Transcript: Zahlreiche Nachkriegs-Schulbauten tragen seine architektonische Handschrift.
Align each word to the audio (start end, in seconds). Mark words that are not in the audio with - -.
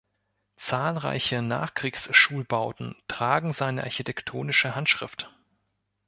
Zahlreiche 0.55 1.43
Nachkriegs-Schulbauten 1.43 2.95
tragen 3.07 3.53
seine 3.53 3.83
architektonische 3.83 4.73
Handschrift. 4.73 5.29